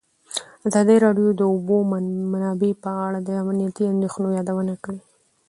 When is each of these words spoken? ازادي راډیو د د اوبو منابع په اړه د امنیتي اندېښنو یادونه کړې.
ازادي 0.67 0.97
راډیو 1.05 1.27
د 1.33 1.37
د 1.39 1.41
اوبو 1.51 1.77
منابع 2.33 2.71
په 2.83 2.91
اړه 3.05 3.19
د 3.23 3.29
امنیتي 3.41 3.83
اندېښنو 3.93 4.27
یادونه 4.37 4.73
کړې. 4.83 4.99